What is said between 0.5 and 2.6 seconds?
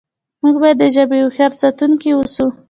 باید د ژبې هوښیار ساتونکي اوسو.